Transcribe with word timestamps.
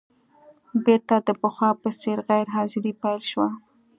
بېرته 0.83 1.15
د 1.27 1.29
پخوا 1.41 1.69
په 1.81 1.89
څېر 2.01 2.17
غیر 2.29 2.47
حاضري 2.55 2.93
پیل 3.01 3.19
شوه. 3.29 3.47